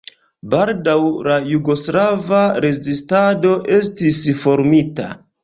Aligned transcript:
Baldaŭ 0.51 0.95
la 1.27 1.35
jugoslava 1.49 2.41
rezistado 2.67 3.53
estis 3.79 4.25
formita. 4.43 5.09